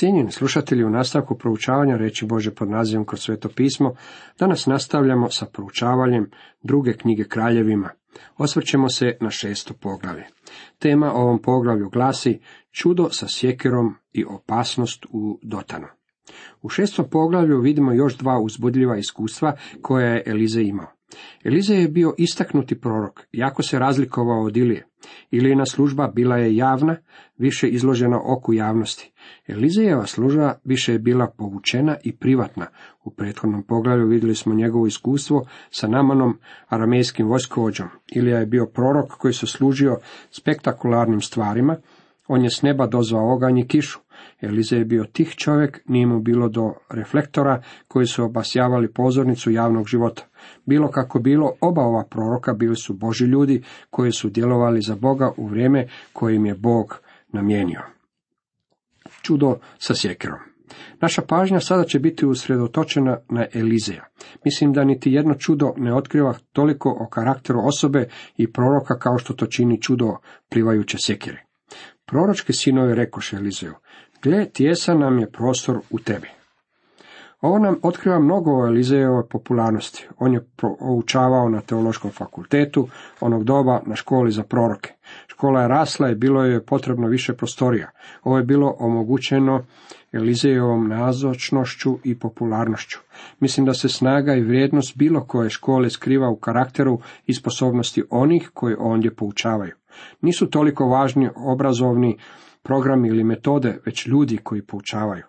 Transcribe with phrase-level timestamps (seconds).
[0.00, 3.94] Cijenjeni slušatelji, u nastavku proučavanja reći Bože pod nazivom kroz sveto pismo,
[4.38, 6.30] danas nastavljamo sa proučavanjem
[6.62, 7.90] druge knjige kraljevima.
[8.38, 10.26] Osvrćemo se na šesto poglavlje.
[10.78, 12.40] Tema ovom poglavlju glasi
[12.70, 15.86] čudo sa sjekirom i opasnost u dotanu.
[16.62, 20.86] U šestom poglavlju vidimo još dva uzbudljiva iskustva koja je Elize imao.
[21.44, 24.86] Elize je bio istaknuti prorok, jako se razlikovao od Ilije.
[25.30, 26.96] Ilijina služba bila je javna,
[27.38, 29.12] više izložena oku javnosti.
[29.46, 32.66] Elizejeva služba više je bila povučena i privatna.
[33.04, 36.38] U prethodnom poglavlju vidjeli smo njegovo iskustvo sa Namanom,
[36.68, 37.88] aramejskim vojskovođom.
[38.14, 39.96] Ilija je bio prorok koji se služio
[40.30, 41.76] spektakularnim stvarima,
[42.32, 43.98] on je s neba dozvao oganj i kišu.
[44.40, 49.86] Elize je bio tih čovjek, nije mu bilo do reflektora koji su obasjavali pozornicu javnog
[49.86, 50.22] života.
[50.66, 55.32] Bilo kako bilo, oba ova proroka bili su Boži ljudi koji su djelovali za Boga
[55.36, 57.00] u vrijeme kojim je Bog
[57.32, 57.82] namijenio.
[59.22, 60.38] Čudo sa sjekirom.
[61.00, 64.04] Naša pažnja sada će biti usredotočena na Elizeja.
[64.44, 69.34] Mislim da niti jedno čudo ne otkriva toliko o karakteru osobe i proroka kao što
[69.34, 70.16] to čini čudo
[70.48, 71.49] plivajuće sjekire.
[72.10, 73.74] Proročki sinovi rekoše Elizeju,
[74.22, 76.28] gle, tjesan nam je prostor u tebi.
[77.40, 80.08] Ovo nam otkriva mnogo o Elizejevoj popularnosti.
[80.18, 82.88] On je poučavao na teološkom fakultetu,
[83.20, 84.92] onog doba na školi za proroke.
[85.26, 87.90] Škola je rasla i bilo je potrebno više prostorija.
[88.22, 89.64] Ovo je bilo omogućeno
[90.12, 92.98] Elizejevom nazočnošću i popularnošću.
[93.40, 98.50] Mislim da se snaga i vrijednost bilo koje škole skriva u karakteru i sposobnosti onih
[98.54, 99.79] koji ondje poučavaju.
[100.20, 102.16] Nisu toliko važni obrazovni
[102.62, 105.22] programi ili metode, već ljudi koji poučavaju.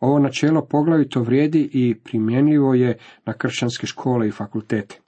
[0.00, 4.98] Ovo načelo poglavito vrijedi i primjenljivo je na kršćanske škole i fakultete.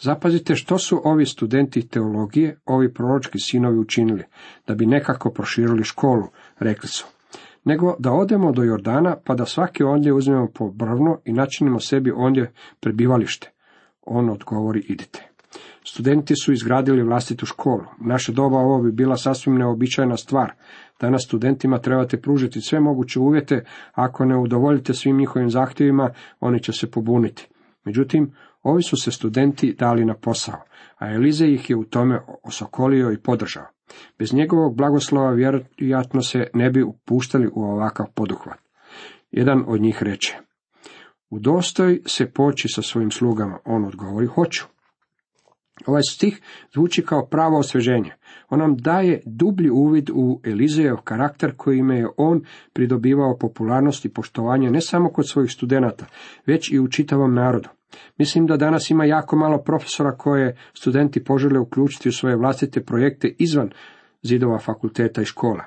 [0.00, 4.24] Zapazite što su ovi studenti teologije, ovi proročki sinovi učinili,
[4.66, 7.06] da bi nekako proširili školu, rekli su.
[7.64, 12.12] Nego da odemo do Jordana, pa da svaki ondje uzmemo po brvno i načinimo sebi
[12.16, 13.52] ondje prebivalište.
[14.02, 15.25] On odgovori, idite.
[15.88, 17.84] Studenti su izgradili vlastitu školu.
[18.00, 20.52] U naše doba ovo bi bila sasvim neobičajna stvar.
[21.00, 26.10] Danas studentima trebate pružiti sve moguće uvjete, ako ne udovoljite svim njihovim zahtjevima,
[26.40, 27.48] oni će se pobuniti.
[27.84, 28.32] Međutim,
[28.62, 30.60] ovi su se studenti dali na posao,
[30.98, 33.66] a Elize ih je u tome osokolio i podržao.
[34.18, 38.58] Bez njegovog blagoslova vjerojatno se ne bi upuštali u ovakav poduhvat.
[39.30, 40.36] Jedan od njih reče,
[41.30, 44.75] u dostoj se poći sa svojim slugama, on odgovori, hoću.
[45.86, 46.40] Ovaj stih
[46.74, 48.10] zvuči kao pravo osveženje.
[48.48, 54.70] On nam daje dublji uvid u Elizejev karakter kojime je on pridobivao popularnost i poštovanje
[54.70, 56.06] ne samo kod svojih studenata,
[56.46, 57.68] već i u čitavom narodu.
[58.18, 63.34] Mislim da danas ima jako malo profesora koje studenti požele uključiti u svoje vlastite projekte
[63.38, 63.70] izvan
[64.22, 65.64] zidova fakulteta i škola.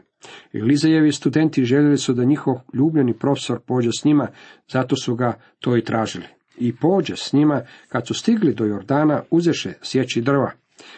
[0.53, 4.27] Elizejevi studenti željeli su da njihov ljubljeni profesor pođe s njima,
[4.71, 9.21] zato su ga to i tražili i pođe s njima, kad su stigli do Jordana,
[9.31, 10.51] uzeše sjeći drva.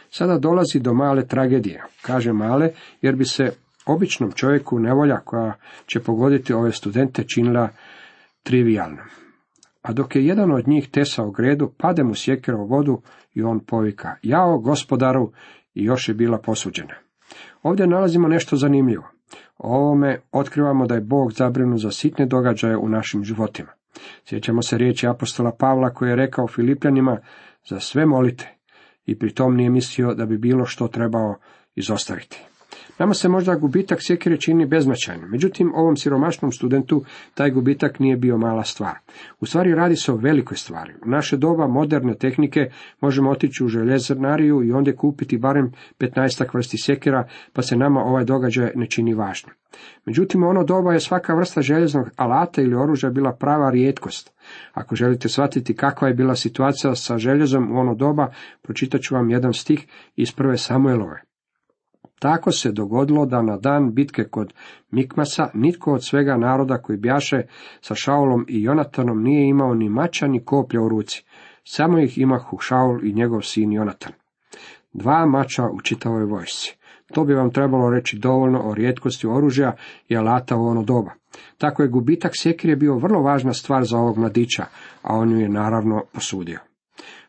[0.10, 1.84] Sada dolazi do male tragedije.
[2.02, 2.70] Kaže male,
[3.02, 3.52] jer bi se
[3.86, 5.54] običnom čovjeku nevolja koja
[5.86, 7.70] će pogoditi ove studente činila
[8.44, 9.06] trivialnom.
[9.82, 13.02] A dok je jedan od njih tesao gredu, pade mu sjekira u vodu
[13.34, 15.32] i on povika, jao gospodaru,
[15.74, 16.94] i još je bila posuđena.
[17.64, 19.04] Ovdje nalazimo nešto zanimljivo.
[19.58, 23.70] O ovome otkrivamo da je Bog zabrinu za sitne događaje u našim životima.
[24.26, 27.18] Sjećamo se riječi apostola Pavla koji je rekao Filipljanima,
[27.70, 28.56] za sve molite,
[29.06, 31.36] i pri tom nije mislio da bi bilo što trebao
[31.76, 32.42] izostaviti.
[33.00, 37.04] Nama se možda gubitak sjekire čini beznačajnim, međutim ovom siromašnom studentu
[37.34, 38.96] taj gubitak nije bio mala stvar.
[39.40, 40.94] U stvari radi se o velikoj stvari.
[41.06, 42.72] U naše doba moderne tehnike
[43.02, 48.26] možemo otići u željezarnariju i ondje kupiti barem 15 vrsti sjekira, pa se nama ovaj
[48.26, 49.56] događaj ne čini važnim.
[50.06, 54.32] Međutim, ono doba je svaka vrsta željeznog alata ili oružja bila prava rijetkost.
[54.74, 59.30] Ako želite shvatiti kakva je bila situacija sa željezom u ono doba, pročitat ću vam
[59.30, 61.31] jedan stih iz prve Samuelove.
[62.20, 64.54] Tako se dogodilo da na dan bitke kod
[64.92, 67.42] Mikmasa nitko od svega naroda koji bjaše
[67.82, 71.24] sa Šaulom i Jonatanom nije imao ni mača ni koplja u ruci.
[71.64, 74.14] Samo ih imahu Šaul i njegov sin Jonatan.
[74.94, 76.78] Dva mača u čitavoj vojsci.
[77.14, 79.76] To bi vam trebalo reći dovoljno o rijetkosti oružja
[80.08, 81.12] i alata u ono doba.
[81.58, 84.66] Tako je gubitak sekire bio vrlo važna stvar za ovog mladića,
[85.02, 86.60] a on ju je naravno posudio.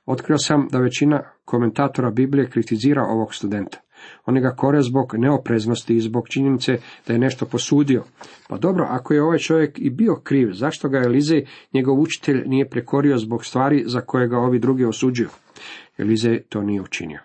[0.06, 3.79] Otkrio sam da većina komentatora Biblije kritizira ovog studenta.
[4.26, 8.04] Oni ga kore zbog neopreznosti i zbog činjenice da je nešto posudio.
[8.49, 12.69] Pa dobro, ako je ovaj čovjek i bio kriv, zašto ga Elizej, njegov učitelj, nije
[12.69, 15.28] prekorio zbog stvari za koje ga ovi drugi osuđuju?
[15.99, 17.20] Elizej to nije učinio.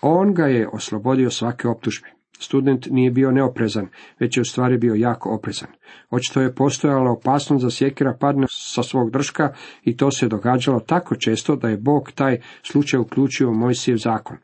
[0.00, 2.15] On ga je oslobodio svake optužbe.
[2.38, 3.88] Student nije bio neoprezan,
[4.20, 5.68] već je u stvari bio jako oprezan.
[6.10, 9.52] Očito je postojala opasnost da sjekira padne sa svog drška
[9.82, 14.36] i to se događalo tako često da je Bog taj slučaj uključio u Mojsijev zakon.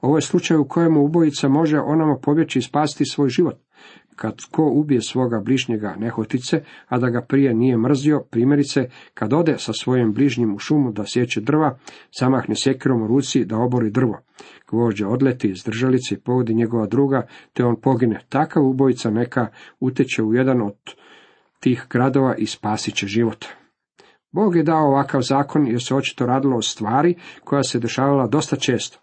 [0.00, 3.56] Ovo je slučaj u kojemu ubojica može onamo pobjeći i spasiti svoj život.
[4.18, 9.54] Kad ko ubije svoga bližnjega nehotice, a da ga prije nije mrzio, primjerice, kad ode
[9.58, 11.78] sa svojim bližnjim u šumu da sjeće drva,
[12.20, 14.18] zamahne sjekirom u ruci da obori drvo.
[14.70, 18.20] Gvožđe odleti iz držalice i pogodi njegova druga, te on pogine.
[18.28, 19.46] Takav ubojica neka
[19.80, 20.76] uteče u jedan od
[21.60, 23.44] tih gradova i spasit će život.
[24.32, 28.56] Bog je dao ovakav zakon jer se očito radilo o stvari koja se dešavala dosta
[28.56, 28.98] često.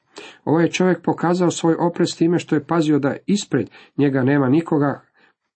[0.45, 5.01] Ovaj je čovjek pokazao svoj oprez time što je pazio da ispred njega nema nikoga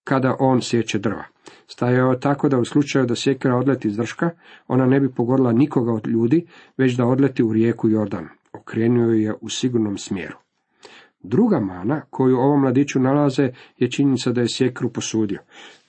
[0.03, 1.23] kada on sjeće drva.
[1.67, 4.29] Stajao je tako da u slučaju da sjekira odleti iz drška,
[4.67, 6.47] ona ne bi pogodila nikoga od ljudi,
[6.77, 8.27] već da odleti u rijeku Jordan.
[8.53, 10.37] Okrenuo je u sigurnom smjeru.
[11.23, 15.39] Druga mana koju ovom mladiću nalaze je činjenica da je sjekru posudio.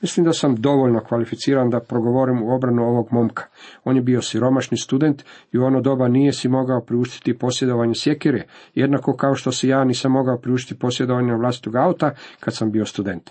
[0.00, 3.44] Mislim da sam dovoljno kvalificiran da progovorim u obranu ovog momka.
[3.85, 8.47] On je bio siromašni student i u ono doba nije si mogao priuštiti posjedovanje sjekire,
[8.75, 13.31] jednako kao što se ja nisam mogao priuštiti posjedovanje vlastitog auta kad sam bio student.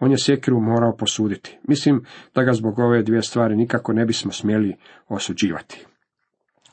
[0.00, 1.58] On je sjekiru morao posuditi.
[1.68, 2.04] Mislim
[2.34, 4.76] da ga zbog ove dvije stvari nikako ne bismo smjeli
[5.08, 5.86] osuđivati.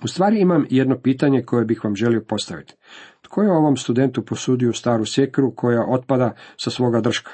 [0.03, 2.73] U stvari imam jedno pitanje koje bih vam želio postaviti.
[3.21, 7.31] Tko je ovom studentu posudio staru sjekiru koja otpada sa svoga drška?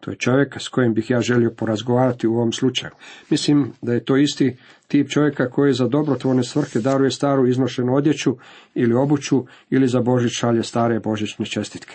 [0.00, 2.92] To je čovjek s kojim bih ja želio porazgovarati u ovom slučaju.
[3.30, 4.56] Mislim da je to isti
[4.88, 8.36] tip čovjeka koji za dobrotvorne svrhe daruje staru iznošenu odjeću
[8.74, 11.94] ili obuću ili za Božić šalje stare božićne čestitke.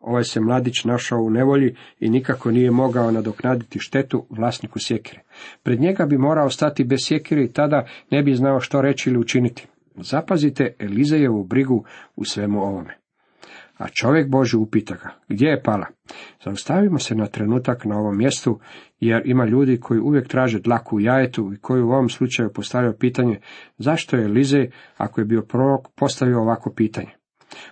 [0.00, 5.22] Ovaj se mladić našao u nevolji i nikako nije mogao nadoknaditi štetu vlasniku sjekire.
[5.62, 9.18] Pred njega bi morao stati bez sjekire i tada ne bi znao što reći ili
[9.18, 9.66] učiniti.
[9.96, 11.84] Zapazite Elizejevu brigu
[12.16, 12.96] u svemu ovome.
[13.78, 15.86] A čovjek Boži upita ga, gdje je pala?
[16.44, 18.60] Zaustavimo se na trenutak na ovom mjestu,
[19.00, 22.96] jer ima ljudi koji uvijek traže dlaku u jajetu i koji u ovom slučaju postavljaju
[22.98, 23.40] pitanje,
[23.78, 27.19] zašto je Elizej, ako je bio prorok, postavio ovako pitanje.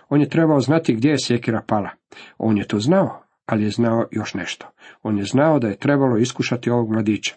[0.09, 1.89] On je trebao znati gdje je sjekira pala.
[2.37, 4.67] On je to znao, ali je znao još nešto.
[5.03, 7.35] On je znao da je trebalo iskušati ovog mladića.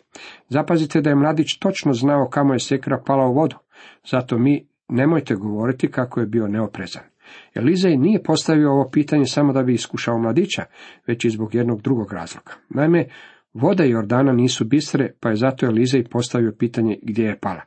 [0.48, 3.56] Zapazite da je mladić točno znao kamo je sjekira pala u vodu.
[4.10, 7.02] Zato mi nemojte govoriti kako je bio neoprezan.
[7.54, 10.64] Elizej nije postavio ovo pitanje samo da bi iskušao mladića,
[11.06, 12.52] već i zbog jednog drugog razloga.
[12.68, 13.06] Naime,
[13.54, 17.60] vode Jordana nisu bistre, pa je zato Elizej postavio pitanje gdje je pala.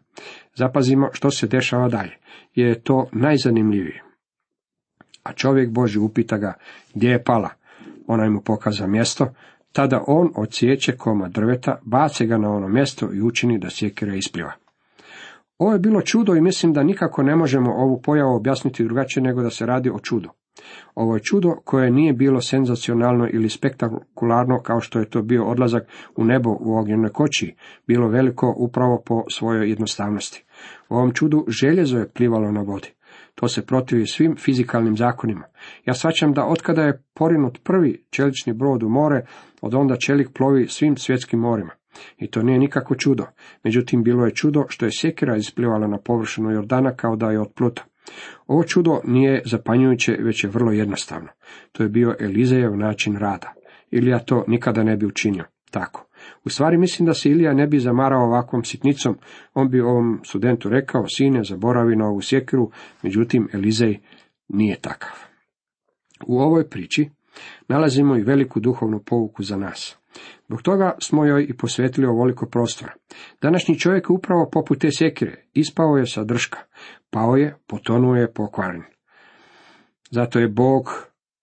[0.56, 2.18] Zapazimo što se dešava dalje,
[2.56, 4.05] je to najzanimljivije.
[5.26, 6.54] A čovjek Boži upita ga
[6.94, 7.50] gdje je pala.
[8.08, 9.34] Onaj mu pokaza mjesto,
[9.72, 14.52] tada on odsjeće koma drveta, bace ga na ono mjesto i učini da sjekira ispliva.
[15.58, 19.42] Ovo je bilo čudo i mislim da nikako ne možemo ovu pojavu objasniti drugačije nego
[19.42, 20.30] da se radi o čudu.
[20.96, 25.84] Ovo je čudo koje nije bilo senzacionalno ili spektakularno kao što je to bio odlazak
[26.16, 27.56] u nebo u ognjenoj koči,
[27.88, 30.44] bilo veliko upravo po svojoj jednostavnosti.
[30.90, 32.92] U ovom čudu željezo je plivalo na vodi.
[33.36, 35.44] To se protivi svim fizikalnim zakonima.
[35.86, 39.26] Ja svaćam da otkada je porinut prvi čelični brod u more,
[39.62, 41.72] od onda čelik plovi svim svjetskim morima.
[42.18, 43.26] I to nije nikako čudo.
[43.64, 47.54] Međutim, bilo je čudo što je sjekira isplivala na površinu Jordana kao da je od
[47.56, 47.84] pluta.
[48.48, 51.30] Ovo čudo nije zapanjujuće, već je vrlo jednostavno.
[51.72, 53.54] To je bio Elizejev način rada.
[53.92, 55.44] Ilija to nikada ne bi učinio.
[55.72, 56.08] Tako.
[56.46, 59.18] U stvari mislim da se Ilija ne bi zamarao ovakvom sitnicom,
[59.54, 64.00] on bi ovom studentu rekao, sine, zaboravi na ovu sjekiru, međutim Elizej
[64.48, 65.18] nije takav.
[66.28, 67.10] U ovoj priči
[67.68, 69.98] nalazimo i veliku duhovnu pouku za nas.
[70.48, 72.94] Zbog toga smo joj i posvetili ovoliko prostora.
[73.42, 76.60] Današnji čovjek upravo poput te sjekire, ispao je sa drška,
[77.10, 78.84] pao je, potonuo je pokvaren.
[80.12, 80.90] Zato je Bog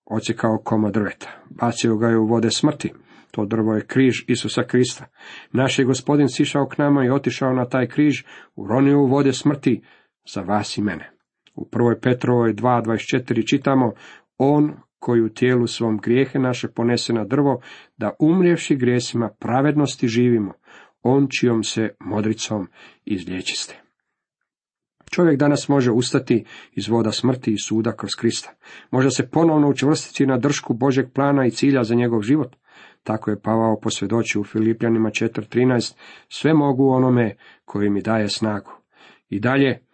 [0.05, 2.93] ocekao koma drveta, bacio ga je u vode smrti,
[3.33, 5.07] to drvo je križ Isusa Krista.
[5.53, 8.25] Naš je gospodin sišao k nama i otišao na taj križ,
[8.57, 9.83] uronio u vode smrti
[10.35, 11.11] za vas i mene.
[11.55, 13.93] U prvoj Petrovoj 2.24 čitamo,
[14.39, 17.61] on koji u tijelu svom grijehe naše ponese na drvo,
[17.97, 20.53] da umrijevši grijesima pravednosti živimo,
[21.03, 22.69] on čijom se modricom
[23.05, 23.83] izlječiste.
[25.11, 28.51] Čovjek danas može ustati iz voda smrti i suda kroz Krista.
[28.91, 32.57] Može se ponovno učvrstiti na dršku Božeg plana i cilja za njegov život.
[33.03, 35.95] Tako je Pavao posvjedočio u Filipljanima 4.13,
[36.29, 38.73] sve mogu onome koji mi daje snagu.
[39.29, 39.87] I dalje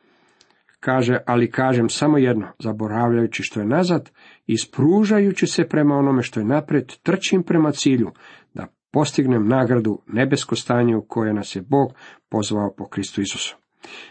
[0.81, 4.11] kaže, ali kažem samo jedno, zaboravljajući što je nazad,
[4.47, 8.11] ispružajući se prema onome što je naprijed, trčim prema cilju,
[8.55, 11.93] da postignem nagradu nebesko stanje u koje nas je Bog
[12.29, 13.57] pozvao po Kristu Isusu.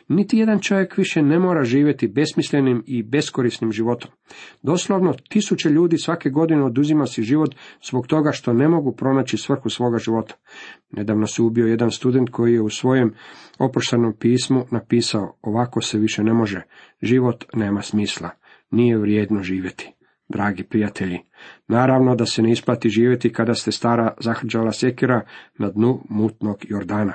[0.08, 4.12] Niti jedan čovjek više ne mora živjeti besmislenim i beskorisnim životom.
[4.62, 7.56] Doslovno tisuće ljudi svake godine oduzima si život
[7.90, 10.36] zbog toga što ne mogu pronaći svrhu svoga života.
[10.92, 13.14] Nedavno se ubio jedan student koji je u svojem
[13.60, 16.62] oproštanom pismu napisao ovako se više ne može,
[17.02, 18.30] život nema smisla,
[18.72, 19.97] nije vrijedno živjeti
[20.30, 21.20] dragi prijatelji.
[21.68, 25.22] Naravno da se ne isplati živjeti kada ste stara zahrđala sekira
[25.58, 27.14] na dnu mutnog Jordana.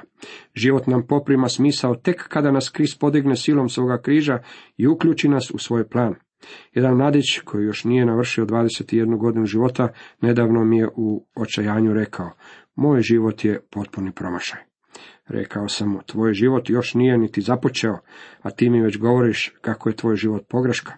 [0.55, 4.39] Život nam poprima smisao tek kada nas Krist podigne silom svoga križa
[4.77, 6.15] i uključi nas u svoj plan.
[6.73, 9.89] Jedan mladić koji još nije navršio 21 godinu života
[10.21, 12.31] nedavno mi je u očajanju rekao,
[12.75, 14.61] moj život je potpuni promašaj.
[15.29, 17.99] Rekao sam mu, tvoj život još nije niti započeo,
[18.43, 20.93] a ti mi već govoriš kako je tvoj život pogreška.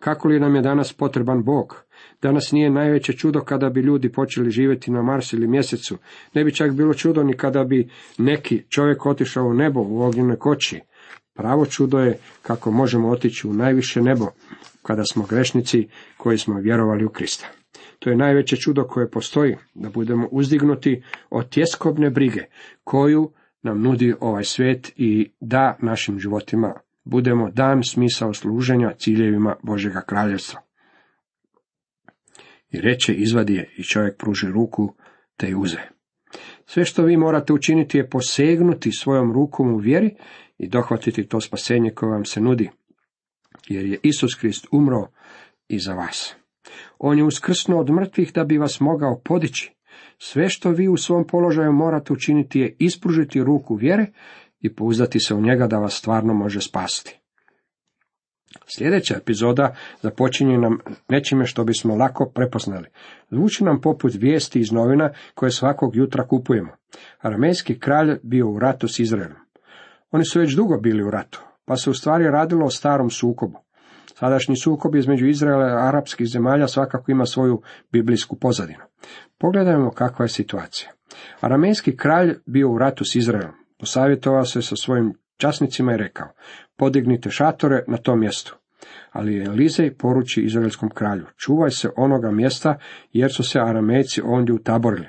[0.00, 1.84] Kako li nam je danas potreban Bog?
[2.22, 5.98] Danas nije najveće čudo kada bi ljudi počeli živjeti na Marsu ili mjesecu.
[6.34, 7.88] Ne bi čak bilo čudo ni kada bi
[8.18, 10.80] neki čovjek otišao u nebo u ognjenoj koči.
[11.34, 14.26] Pravo čudo je kako možemo otići u najviše nebo,
[14.82, 17.46] kada smo grešnici koji smo vjerovali u Krista.
[17.98, 22.44] To je najveće čudo koje postoji, da budemo uzdignuti od tjeskobne brige,
[22.84, 30.00] koju nam nudi ovaj svijet i da našim životima budemo dan smisao služenja ciljevima Božega
[30.00, 30.60] kraljevstva.
[32.70, 34.94] I reče izvadi je i čovjek pruži ruku
[35.36, 35.78] te uze.
[36.66, 40.14] Sve što vi morate učiniti je posegnuti svojom rukom u vjeri
[40.58, 42.70] i dohvatiti to spasenje koje vam se nudi,
[43.68, 45.06] jer je Isus Krist umro
[45.68, 46.36] i za vas.
[46.98, 49.72] On je uskrsnuo od mrtvih da bi vas mogao podići.
[50.18, 54.06] Sve što vi u svom položaju morate učiniti je ispružiti ruku vjere
[54.60, 57.20] i pouzdati se u njega da vas stvarno može spasiti.
[58.76, 62.88] Sljedeća epizoda započinje nam nečime što bismo lako prepoznali.
[63.30, 66.72] Zvuči nam poput vijesti iz novina koje svakog jutra kupujemo.
[67.18, 69.36] Aramejski kralj bio u ratu s Izraelom.
[70.10, 73.58] Oni su već dugo bili u ratu, pa se u stvari radilo o starom sukobu.
[74.14, 77.62] Sadašnji sukob između Izraela i arapskih zemalja svakako ima svoju
[77.92, 78.84] biblijsku pozadinu.
[79.38, 80.90] Pogledajmo kakva je situacija.
[81.40, 83.59] Aramejski kralj bio u ratu s Izraelom.
[83.80, 86.28] Posavjetovao se sa svojim časnicima i rekao,
[86.76, 88.56] podignite šatore na tom mjestu.
[89.10, 92.78] Ali Elizej poruči izraelskom kralju, čuvaj se onoga mjesta,
[93.12, 95.06] jer su se aramejci ondje utaborili.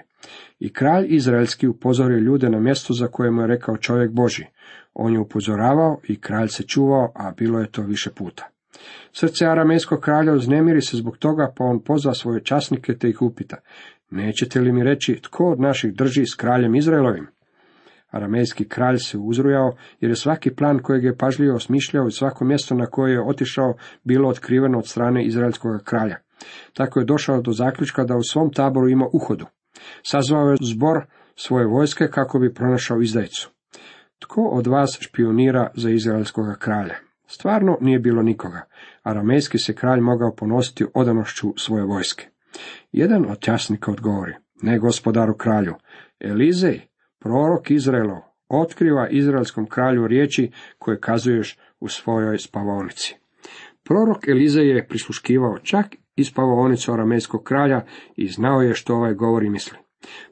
[0.59, 4.45] I kralj izraelski upozorio ljude na mjesto za koje mu je rekao čovjek Boži.
[4.93, 8.47] On je upozoravao i kralj se čuvao, a bilo je to više puta.
[9.13, 13.57] Srce aramejskog kralja uznemiri se zbog toga, pa on pozva svoje časnike te ih upita.
[14.09, 17.27] Nećete li mi reći tko od naših drži s kraljem Izraelovim?
[18.11, 22.75] Aramejski kralj se uzrujao, jer je svaki plan kojeg je pažljivo osmišljao i svako mjesto
[22.75, 26.15] na koje je otišao bilo otkriveno od strane izraelskog kralja.
[26.73, 29.45] Tako je došao do zaključka da u svom taboru ima uhodu.
[30.03, 33.51] Sazvao je zbor svoje vojske kako bi pronašao izdajicu.
[34.19, 36.95] Tko od vas špionira za izraelskog kralja?
[37.27, 38.61] Stvarno nije bilo nikoga.
[39.03, 42.27] Aramejski se kralj mogao ponositi odanošću svoje vojske.
[42.91, 45.73] Jedan od časnika odgovori, ne gospodaru kralju,
[46.19, 46.81] Elizej,
[47.21, 53.15] prorok Izraelov, otkriva izraelskom kralju riječi koje kazuješ u svojoj spavaonici.
[53.83, 55.85] Prorok Elize je prisluškivao čak
[56.15, 57.81] i spavaonicu aramejskog kralja
[58.15, 59.77] i znao je što ovaj govori misli.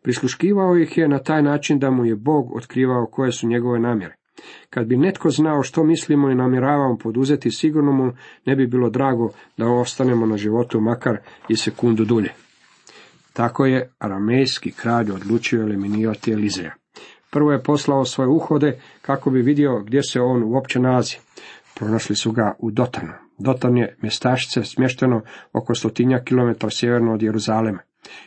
[0.02, 4.16] Prisluškivao ih je na taj način da mu je Bog otkrivao koje su njegove namjere.
[4.70, 8.12] Kad bi netko znao što mislimo i namjeravamo poduzeti, sigurno mu
[8.46, 11.18] ne bi bilo drago da ostanemo na životu makar
[11.50, 12.49] i sekundu dulje.
[13.40, 16.74] Tako je aramejski kralj odlučio eliminirati Elizeja.
[17.32, 21.18] Prvo je poslao svoje uhode kako bi vidio gdje se on uopće nalazi.
[21.76, 23.14] Pronašli su ga u Dotanu.
[23.38, 25.22] Dotan je mjestašce smješteno
[25.54, 27.80] oko stotinja kilometara sjeverno od Jeruzalema.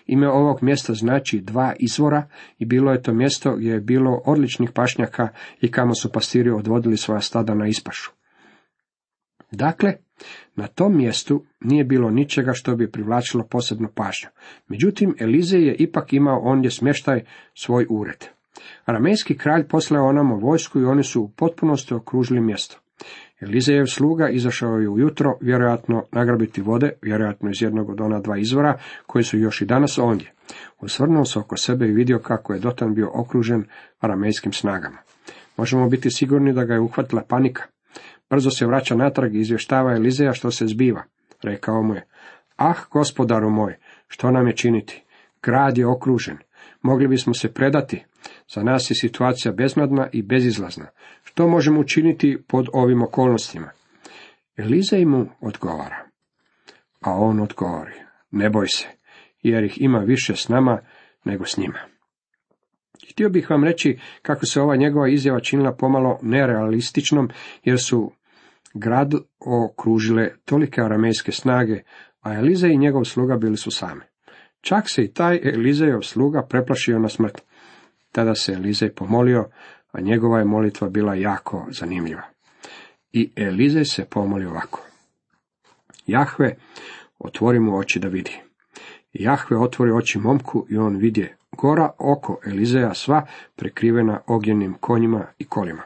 [0.06, 2.28] Ime ovog mjesta znači dva izvora
[2.58, 5.28] i bilo je to mjesto gdje je bilo odličnih pašnjaka
[5.60, 8.10] i kamo su pastiri odvodili svoja stada na ispašu.
[9.50, 9.94] Dakle,
[10.56, 14.28] na tom mjestu nije bilo ničega što bi privlačilo posebnu pažnju.
[14.68, 17.24] Međutim, Elize je ipak imao ondje smještaj
[17.54, 18.24] svoj ured.
[18.84, 22.78] Aramejski kralj poslao onamo vojsku i oni su u potpunosti okružili mjesto.
[23.40, 28.78] Elizejev sluga izašao je ujutro, vjerojatno nagrabiti vode, vjerojatno iz jednog od ona dva izvora,
[29.06, 30.32] koji su još i danas ondje.
[30.78, 33.64] Osvrnuo se oko sebe i vidio kako je Dotan bio okružen
[34.00, 34.98] aramejskim snagama.
[35.56, 37.62] Možemo biti sigurni da ga je uhvatila panika.
[38.32, 41.02] Brzo se vraća natrag i izvještava Elizeja što se zbiva.
[41.42, 42.06] Rekao mu je,
[42.56, 43.76] ah, gospodaru moj,
[44.08, 45.02] što nam je činiti?
[45.42, 46.38] Grad je okružen.
[46.82, 48.04] Mogli bismo se predati.
[48.54, 50.86] Za nas je situacija beznadna i bezizlazna.
[51.22, 53.70] Što možemo učiniti pod ovim okolnostima?
[54.56, 56.06] Elizej mu odgovara.
[57.00, 57.94] A on odgovori,
[58.30, 58.88] ne boj se,
[59.42, 60.78] jer ih ima više s nama
[61.24, 61.78] nego s njima.
[63.10, 67.30] Htio bih vam reći kako se ova njegova izjava činila pomalo nerealističnom,
[67.64, 68.12] jer su
[68.74, 71.82] grad okružile tolike aramejske snage,
[72.20, 74.08] a Elize i njegov sluga bili su same.
[74.60, 77.42] Čak se i taj Elizejov sluga preplašio na smrt.
[78.12, 79.48] Tada se Elizej pomolio,
[79.92, 82.22] a njegova je molitva bila jako zanimljiva.
[83.12, 84.86] I Elizej se pomoli ovako.
[86.06, 86.56] Jahve,
[87.18, 88.40] otvori mu oči da vidi.
[89.12, 93.26] Jahve otvori oči momku i on vidje gora oko Elizeja sva
[93.56, 95.82] prekrivena ognjenim konjima i kolima.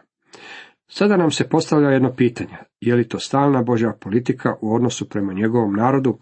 [0.88, 5.32] Sada nam se postavlja jedno pitanje, je li to stalna Božja politika u odnosu prema
[5.32, 6.18] njegovom narodu,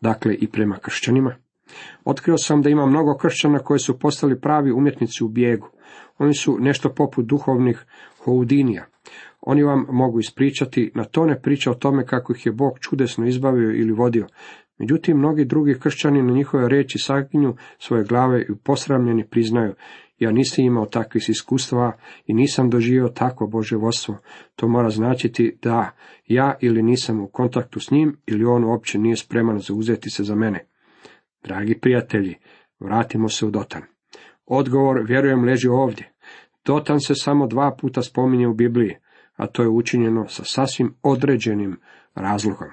[0.00, 1.34] dakle i prema kršćanima?
[2.04, 5.68] Otkrio sam da ima mnogo kršćana koji su postali pravi umjetnici u bijegu.
[6.18, 7.84] Oni su nešto poput duhovnih
[8.24, 8.86] houdinija.
[9.40, 13.70] Oni vam mogu ispričati na tone priča o tome kako ih je Bog čudesno izbavio
[13.70, 14.26] ili vodio.
[14.78, 19.74] Međutim, mnogi drugi kršćani na njihove reči saginju svoje glave i posramljeni priznaju,
[20.18, 21.92] ja nisam imao takvih iskustva
[22.26, 24.18] i nisam doživio takvo Bože vodstvo.
[24.56, 25.90] To mora značiti da
[26.26, 30.34] ja ili nisam u kontaktu s njim ili on uopće nije spreman zauzeti se za
[30.34, 30.66] mene.
[31.44, 32.34] Dragi prijatelji,
[32.80, 33.82] vratimo se u Dotan.
[34.46, 36.12] Odgovor, vjerujem, leži ovdje.
[36.64, 38.96] Dotan se samo dva puta spominje u Bibliji,
[39.36, 41.80] a to je učinjeno sa sasvim određenim
[42.14, 42.68] razlogom.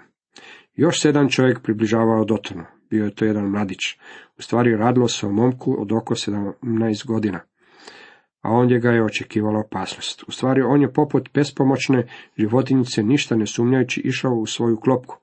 [0.74, 2.75] Još sedam čovjek približavao Dotanu.
[2.90, 3.80] Bio je to jedan mladić.
[4.38, 7.40] U stvari radilo se o momku od oko 17 godina.
[8.42, 10.24] A ondje ga je očekivala opasnost.
[10.28, 15.18] U stvari on je poput bespomoćne životinjice ništa ne sumnjajući išao u svoju klopku.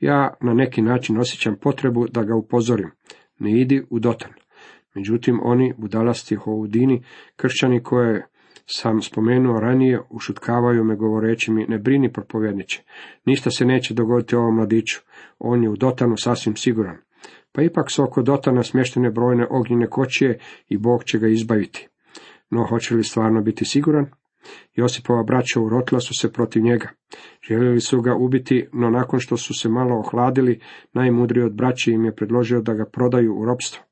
[0.00, 2.90] Ja na neki način osjećam potrebu da ga upozorim.
[3.38, 4.32] Ne idi u Dotan.
[4.94, 7.04] Međutim, oni, budalasti houdini,
[7.36, 8.26] kršćani koje
[8.66, 12.82] sam spomenuo ranije, ušutkavaju me govoreći mi, ne brini propovjedniče,
[13.24, 15.00] ništa se neće dogoditi ovom mladiću,
[15.38, 16.96] on je u Dotanu sasvim siguran.
[17.52, 21.88] Pa ipak su oko Dotana smještene brojne ognjene kočije i Bog će ga izbaviti.
[22.50, 24.06] No, hoće li stvarno biti siguran?
[24.74, 26.88] Josipova braća urotila su se protiv njega.
[27.48, 30.60] Željeli su ga ubiti, no nakon što su se malo ohladili,
[30.92, 33.82] najmudriji od braći im je predložio da ga prodaju u ropstvo.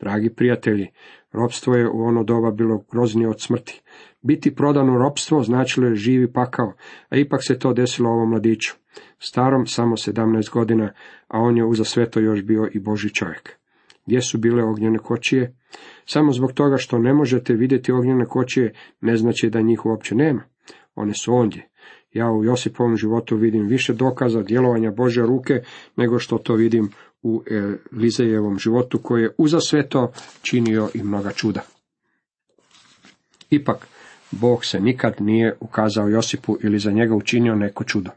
[0.00, 0.88] Dragi prijatelji,
[1.32, 3.82] ropstvo je u ono doba bilo groznije od smrti.
[4.22, 6.72] Biti prodan u ropstvo značilo je živi pakao,
[7.08, 8.74] a ipak se to desilo ovom mladiću.
[9.18, 10.92] Starom samo sedamnaest godina,
[11.28, 13.58] a on je uza sve to još bio i Boži čovjek.
[14.06, 15.56] Gdje su bile ognjene kočije?
[16.04, 20.42] Samo zbog toga što ne možete vidjeti ognjene kočije, ne znači da njih uopće nema.
[20.94, 21.68] One su ondje.
[22.12, 25.62] Ja u Josipovom životu vidim više dokaza djelovanja Bože ruke,
[25.96, 26.90] nego što to vidim
[27.22, 27.42] u
[27.92, 31.60] Elizejevom životu, koji je uza sve to činio i mnoga čuda.
[33.50, 33.86] Ipak,
[34.30, 38.10] Bog se nikad nije ukazao Josipu ili za njega učinio neko čudo.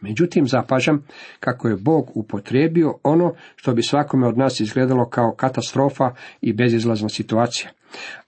[0.00, 1.06] Međutim, zapažam
[1.40, 7.08] kako je Bog upotrijebio ono što bi svakome od nas izgledalo kao katastrofa i bezizlazna
[7.08, 7.70] situacija.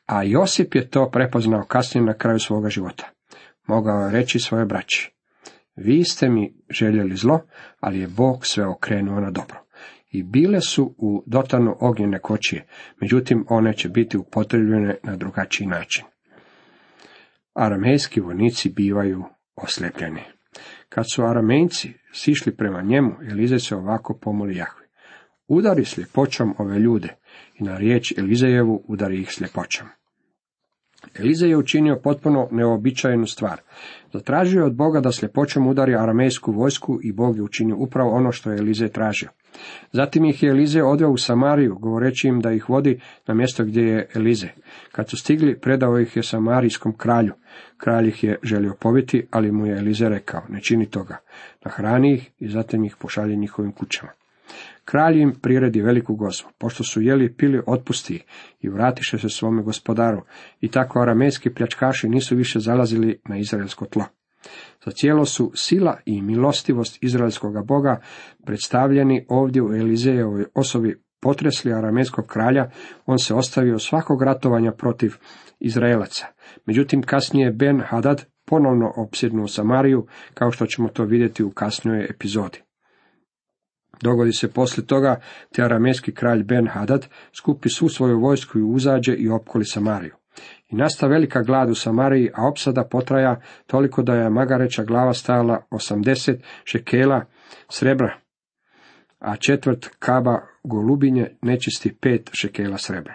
[0.06, 3.08] A Josip je to prepoznao kasnije na kraju svoga života.
[3.66, 5.12] Mogao je reći svoje braći.
[5.76, 7.40] Vi ste mi željeli zlo,
[7.80, 9.58] ali je Bog sve okrenuo na dobro.
[10.10, 12.66] I bile su u dotanu ognjene kočije,
[13.00, 16.04] međutim one će biti upotrebljene na drugačiji način.
[17.54, 19.24] Aramejski vojnici bivaju
[19.56, 20.20] oslepljeni.
[20.88, 24.86] Kad su aramejci sišli prema njemu, Elize se ovako pomoli Jahve.
[25.48, 27.08] Udari sljepoćom ove ljude
[27.54, 29.88] i na riječ Elizejevu udari ih sljepoćom.
[31.18, 33.60] Elize je učinio potpuno neobičajenu stvar.
[34.12, 38.32] Zatražio je od Boga da sljepoćom udari aramejsku vojsku i Bog je učinio upravo ono
[38.32, 39.28] što je Elize tražio.
[39.92, 43.82] Zatim ih je Elize odveo u Samariju, govoreći im da ih vodi na mjesto gdje
[43.82, 44.48] je Elize.
[44.92, 47.32] Kad su stigli, predao ih je Samarijskom kralju.
[47.76, 51.16] Kralj ih je želio pobiti, ali mu je Elize rekao, ne čini toga.
[51.64, 54.12] Nahrani ih i zatim ih pošalje njihovim kućama.
[54.84, 58.24] Kralj im priredi veliku gozbu, pošto su jeli pili otpusti
[58.60, 60.22] i vratiše se svome gospodaru,
[60.60, 64.04] i tako aramejski pljačkaši nisu više zalazili na izraelsko tlo.
[64.84, 68.00] Za cijelo su sila i milostivost izraelskoga boga
[68.46, 72.70] predstavljeni ovdje u Elizejevoj osobi potresli aramejskog kralja,
[73.06, 75.14] on se ostavio svakog ratovanja protiv
[75.60, 76.26] Izraelaca.
[76.66, 82.58] Međutim, kasnije Ben Hadad ponovno opsjednuo Samariju, kao što ćemo to vidjeti u kasnijoj epizodi.
[84.02, 85.20] Dogodi se poslije toga,
[85.54, 90.14] te aramejski kralj Ben Hadad skupi svu svoju vojsku i uzađe i opkoli Samariju.
[90.68, 95.66] I nasta velika glad u Samariji, a opsada potraja toliko da je magareća glava stajala
[95.70, 97.24] osamdeset šekela
[97.68, 98.18] srebra,
[99.18, 103.14] a četvrt kaba golubinje nečisti pet šekela srebra.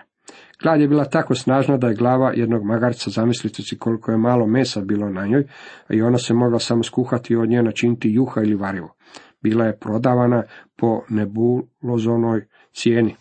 [0.64, 4.48] Glad je bila tako snažna da je glava jednog magarca, zamislite si koliko je malo
[4.48, 5.44] mesa bilo na njoj,
[5.90, 8.96] i ona se mogla samo skuhati i od nje načiniti juha ili varivo.
[9.42, 10.44] Bila je prodavana
[10.76, 13.16] po nebulozonoj cijeni.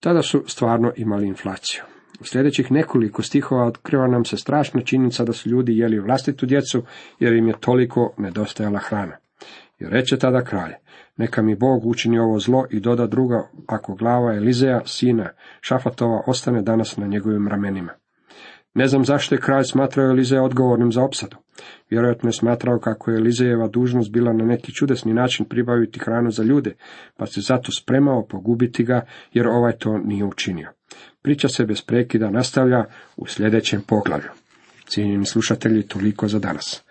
[0.00, 1.82] Tada su stvarno imali inflaciju.
[2.20, 6.82] U sljedećih nekoliko stihova otkriva nam se strašna činjenica da su ljudi jeli vlastitu djecu,
[7.18, 9.16] jer im je toliko nedostajala hrana.
[9.78, 10.72] I reče tada kralj,
[11.16, 16.62] neka mi Bog učini ovo zlo i doda druga, ako glava Elizeja, sina Šafatova, ostane
[16.62, 17.92] danas na njegovim ramenima.
[18.78, 21.36] Ne znam zašto je kralj smatrao Elizeja odgovornim za opsadu.
[21.90, 26.42] Vjerojatno je smatrao kako je Elizejeva dužnost bila na neki čudesni način pribaviti hranu za
[26.42, 26.74] ljude,
[27.16, 30.68] pa se zato spremao pogubiti ga, jer ovaj to nije učinio.
[31.22, 32.84] Priča se bez prekida nastavlja
[33.16, 34.30] u sljedećem poglavlju.
[34.86, 36.84] Cijenjeni slušatelji, toliko za danas.